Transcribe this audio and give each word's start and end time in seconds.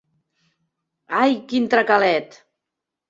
Ai, 1.19 1.31
quin 1.51 1.69
tracalet! 1.75 2.39